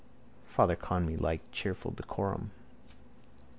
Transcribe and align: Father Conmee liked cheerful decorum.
Father 0.47 0.75
Conmee 0.75 1.15
liked 1.15 1.51
cheerful 1.51 1.91
decorum. 1.91 2.49